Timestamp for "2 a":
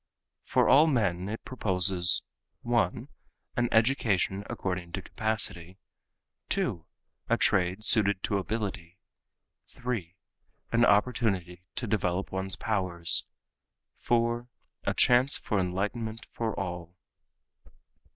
6.49-7.37